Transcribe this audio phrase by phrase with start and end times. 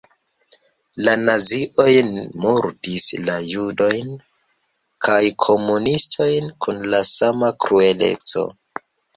[1.07, 1.91] La nazioj
[2.45, 4.09] murdis la judojn
[5.09, 8.49] kaj komunistojn kun la sama krueleco.